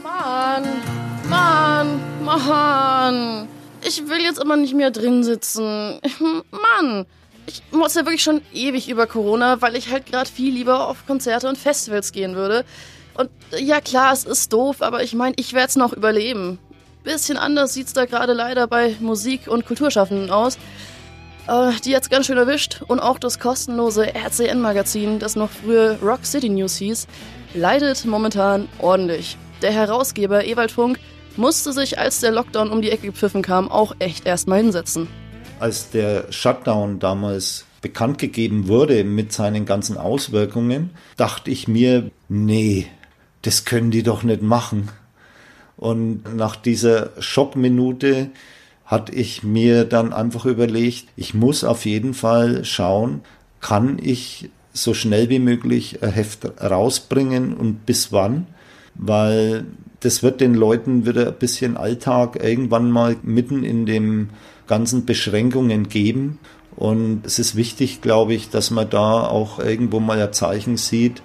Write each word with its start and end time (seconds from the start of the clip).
Mann, 0.00 0.64
Mann, 1.28 2.00
Mann. 2.24 3.48
Ich 3.84 4.08
will 4.08 4.20
jetzt 4.20 4.40
immer 4.40 4.56
nicht 4.56 4.74
mehr 4.74 4.90
drin 4.90 5.24
sitzen. 5.24 6.00
Mann, 6.50 7.06
ich 7.46 7.62
muss 7.72 7.94
ja 7.94 8.04
wirklich 8.04 8.22
schon 8.22 8.40
ewig 8.52 8.88
über 8.88 9.06
Corona, 9.06 9.60
weil 9.60 9.76
ich 9.76 9.90
halt 9.90 10.06
gerade 10.06 10.30
viel 10.30 10.54
lieber 10.54 10.88
auf 10.88 11.06
Konzerte 11.06 11.48
und 11.48 11.58
Festivals 11.58 12.12
gehen 12.12 12.36
würde. 12.36 12.64
Und 13.14 13.30
ja 13.58 13.80
klar, 13.80 14.12
es 14.12 14.24
ist 14.24 14.52
doof, 14.52 14.80
aber 14.80 15.02
ich 15.02 15.14
meine, 15.14 15.34
ich 15.36 15.52
werde 15.52 15.68
es 15.68 15.76
noch 15.76 15.92
überleben. 15.92 16.58
Bisschen 17.04 17.36
anders 17.36 17.74
sieht's 17.74 17.92
da 17.92 18.06
gerade 18.06 18.32
leider 18.32 18.68
bei 18.68 18.96
Musik- 19.00 19.48
und 19.48 19.66
Kulturschaffenden 19.66 20.30
aus. 20.30 20.56
Äh, 21.48 21.72
die 21.84 21.90
jetzt 21.90 22.10
ganz 22.10 22.26
schön 22.26 22.38
erwischt. 22.38 22.82
Und 22.86 23.00
auch 23.00 23.18
das 23.18 23.40
kostenlose 23.40 24.14
RCN-Magazin, 24.14 25.18
das 25.18 25.34
noch 25.34 25.50
früher 25.50 25.98
Rock 26.00 26.24
City 26.24 26.48
News 26.48 26.76
hieß, 26.76 27.08
leidet 27.54 28.04
momentan 28.04 28.68
ordentlich. 28.78 29.36
Der 29.62 29.72
Herausgeber 29.72 30.44
Ewald 30.44 30.72
Funk 30.72 30.98
musste 31.36 31.72
sich, 31.72 31.96
als 31.96 32.18
der 32.18 32.32
Lockdown 32.32 32.70
um 32.70 32.82
die 32.82 32.90
Ecke 32.90 33.06
gepfiffen 33.06 33.42
kam, 33.42 33.70
auch 33.70 33.94
echt 34.00 34.26
erstmal 34.26 34.58
hinsetzen. 34.58 35.06
Als 35.60 35.90
der 35.90 36.32
Shutdown 36.32 36.98
damals 36.98 37.64
bekannt 37.80 38.18
gegeben 38.18 38.66
wurde 38.66 39.04
mit 39.04 39.32
seinen 39.32 39.64
ganzen 39.64 39.96
Auswirkungen, 39.96 40.90
dachte 41.16 41.52
ich 41.52 41.68
mir, 41.68 42.10
nee, 42.28 42.86
das 43.42 43.64
können 43.64 43.92
die 43.92 44.02
doch 44.02 44.24
nicht 44.24 44.42
machen. 44.42 44.90
Und 45.76 46.36
nach 46.36 46.56
dieser 46.56 47.10
Schockminute 47.20 48.30
hatte 48.84 49.12
ich 49.12 49.44
mir 49.44 49.84
dann 49.84 50.12
einfach 50.12 50.44
überlegt, 50.44 51.06
ich 51.16 51.34
muss 51.34 51.62
auf 51.62 51.86
jeden 51.86 52.14
Fall 52.14 52.64
schauen, 52.64 53.20
kann 53.60 53.98
ich 54.02 54.50
so 54.72 54.92
schnell 54.92 55.28
wie 55.28 55.38
möglich 55.38 56.02
ein 56.02 56.10
Heft 56.10 56.46
rausbringen 56.60 57.54
und 57.54 57.86
bis 57.86 58.10
wann, 58.10 58.46
weil 58.94 59.66
das 60.00 60.22
wird 60.22 60.40
den 60.40 60.54
Leuten 60.54 61.06
wieder 61.06 61.28
ein 61.28 61.38
bisschen 61.38 61.76
Alltag 61.76 62.42
irgendwann 62.42 62.90
mal 62.90 63.16
mitten 63.22 63.64
in 63.64 63.86
dem 63.86 64.30
ganzen 64.66 65.04
Beschränkungen 65.04 65.88
geben. 65.88 66.38
Und 66.76 67.22
es 67.24 67.38
ist 67.38 67.54
wichtig, 67.54 68.00
glaube 68.00 68.34
ich, 68.34 68.50
dass 68.50 68.70
man 68.70 68.88
da 68.88 69.26
auch 69.26 69.58
irgendwo 69.58 70.00
mal 70.00 70.20
ein 70.20 70.32
Zeichen 70.32 70.76
sieht, 70.76 71.22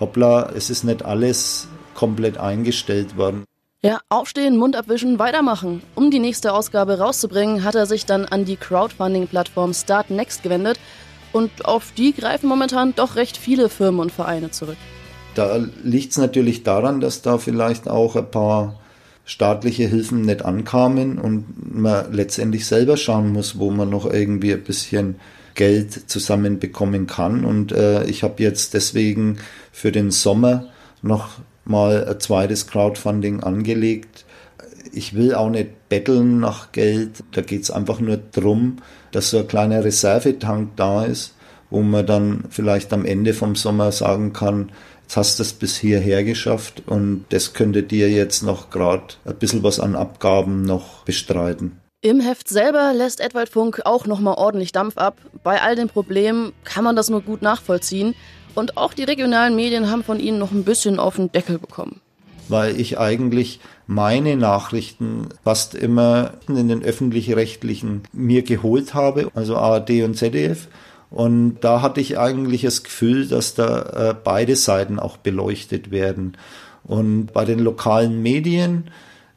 hoppla, 0.00 0.50
es 0.54 0.70
ist 0.70 0.84
nicht 0.84 1.04
alles 1.04 1.68
komplett 1.94 2.38
eingestellt 2.38 3.16
worden. 3.16 3.44
Ja, 3.80 4.00
aufstehen, 4.08 4.56
Mund 4.56 4.74
abwischen, 4.74 5.20
weitermachen. 5.20 5.82
Um 5.94 6.10
die 6.10 6.18
nächste 6.18 6.52
Ausgabe 6.52 6.98
rauszubringen, 6.98 7.62
hat 7.62 7.76
er 7.76 7.86
sich 7.86 8.06
dann 8.06 8.24
an 8.24 8.44
die 8.44 8.56
Crowdfunding-Plattform 8.56 9.72
Start 9.72 10.10
Next 10.10 10.42
gewendet. 10.42 10.80
Und 11.32 11.64
auf 11.64 11.92
die 11.96 12.12
greifen 12.12 12.48
momentan 12.48 12.94
doch 12.96 13.14
recht 13.14 13.36
viele 13.36 13.68
Firmen 13.68 14.00
und 14.00 14.10
Vereine 14.10 14.50
zurück. 14.50 14.78
Da 15.38 15.56
liegt 15.84 16.10
es 16.10 16.18
natürlich 16.18 16.64
daran, 16.64 17.00
dass 17.00 17.22
da 17.22 17.38
vielleicht 17.38 17.88
auch 17.88 18.16
ein 18.16 18.28
paar 18.28 18.80
staatliche 19.24 19.86
Hilfen 19.86 20.22
nicht 20.22 20.44
ankamen 20.44 21.16
und 21.16 21.78
man 21.80 22.12
letztendlich 22.12 22.66
selber 22.66 22.96
schauen 22.96 23.32
muss, 23.32 23.56
wo 23.56 23.70
man 23.70 23.88
noch 23.88 24.04
irgendwie 24.04 24.52
ein 24.52 24.64
bisschen 24.64 25.14
Geld 25.54 26.10
zusammenbekommen 26.10 27.06
kann. 27.06 27.44
Und 27.44 27.70
äh, 27.70 28.02
ich 28.06 28.24
habe 28.24 28.42
jetzt 28.42 28.74
deswegen 28.74 29.38
für 29.70 29.92
den 29.92 30.10
Sommer 30.10 30.70
noch 31.02 31.28
mal 31.64 32.04
ein 32.08 32.18
zweites 32.18 32.66
Crowdfunding 32.66 33.44
angelegt. 33.44 34.24
Ich 34.92 35.14
will 35.14 35.36
auch 35.36 35.50
nicht 35.50 35.88
betteln 35.88 36.40
nach 36.40 36.72
Geld. 36.72 37.22
Da 37.30 37.42
geht 37.42 37.62
es 37.62 37.70
einfach 37.70 38.00
nur 38.00 38.16
darum, 38.16 38.78
dass 39.12 39.30
so 39.30 39.38
ein 39.38 39.46
kleiner 39.46 39.84
Reservetank 39.84 40.70
da 40.74 41.04
ist, 41.04 41.36
wo 41.70 41.82
man 41.82 42.06
dann 42.06 42.42
vielleicht 42.50 42.92
am 42.92 43.04
Ende 43.04 43.34
vom 43.34 43.54
Sommer 43.54 43.92
sagen 43.92 44.32
kann, 44.32 44.72
jetzt 45.08 45.16
hast 45.16 45.38
du 45.38 45.42
es 45.42 45.54
bis 45.54 45.78
hierher 45.78 46.22
geschafft 46.22 46.82
und 46.84 47.24
das 47.30 47.54
könnte 47.54 47.82
dir 47.82 48.10
jetzt 48.10 48.42
noch 48.42 48.68
gerade 48.68 49.14
ein 49.24 49.36
bisschen 49.36 49.62
was 49.62 49.80
an 49.80 49.96
Abgaben 49.96 50.66
noch 50.66 51.02
bestreiten. 51.04 51.80
Im 52.02 52.20
Heft 52.20 52.46
selber 52.46 52.92
lässt 52.92 53.20
Edwald 53.20 53.48
Funk 53.48 53.80
auch 53.86 54.06
nochmal 54.06 54.34
ordentlich 54.34 54.70
Dampf 54.70 54.98
ab. 54.98 55.16
Bei 55.42 55.62
all 55.62 55.76
den 55.76 55.88
Problemen 55.88 56.52
kann 56.62 56.84
man 56.84 56.94
das 56.94 57.08
nur 57.08 57.22
gut 57.22 57.40
nachvollziehen. 57.40 58.14
Und 58.54 58.76
auch 58.76 58.92
die 58.92 59.04
regionalen 59.04 59.56
Medien 59.56 59.90
haben 59.90 60.04
von 60.04 60.20
ihnen 60.20 60.38
noch 60.38 60.52
ein 60.52 60.64
bisschen 60.64 61.00
auf 61.00 61.16
den 61.16 61.32
Deckel 61.32 61.58
bekommen. 61.58 62.02
Weil 62.48 62.78
ich 62.78 62.98
eigentlich 62.98 63.60
meine 63.86 64.36
Nachrichten 64.36 65.28
fast 65.42 65.74
immer 65.74 66.34
in 66.48 66.68
den 66.68 66.82
öffentlich-rechtlichen 66.82 68.02
mir 68.12 68.42
geholt 68.42 68.92
habe, 68.92 69.30
also 69.34 69.56
ARD 69.56 70.02
und 70.02 70.18
ZDF. 70.18 70.68
Und 71.10 71.60
da 71.60 71.80
hatte 71.80 72.00
ich 72.00 72.18
eigentlich 72.18 72.62
das 72.62 72.82
Gefühl, 72.82 73.26
dass 73.28 73.54
da 73.54 74.10
äh, 74.10 74.14
beide 74.22 74.56
Seiten 74.56 74.98
auch 74.98 75.16
beleuchtet 75.16 75.90
werden. 75.90 76.36
Und 76.84 77.32
bei 77.32 77.44
den 77.44 77.58
lokalen 77.58 78.22
Medien 78.22 78.90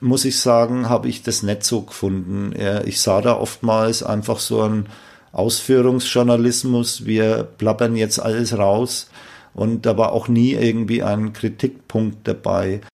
muss 0.00 0.24
ich 0.24 0.40
sagen, 0.40 0.88
habe 0.88 1.08
ich 1.08 1.22
das 1.22 1.42
nicht 1.42 1.62
so 1.62 1.82
gefunden. 1.82 2.52
Ich 2.84 3.00
sah 3.00 3.20
da 3.20 3.36
oftmals 3.36 4.02
einfach 4.02 4.40
so 4.40 4.62
ein 4.62 4.86
Ausführungsjournalismus, 5.32 7.06
wir 7.06 7.44
plappern 7.44 7.96
jetzt 7.96 8.18
alles 8.18 8.56
raus 8.56 9.08
und 9.54 9.86
da 9.86 9.96
war 9.96 10.12
auch 10.12 10.28
nie 10.28 10.52
irgendwie 10.52 11.02
ein 11.02 11.32
Kritikpunkt 11.32 12.28
dabei. 12.28 12.82